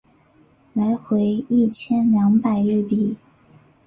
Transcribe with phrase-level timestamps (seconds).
[0.73, 3.17] 来回一千两百日币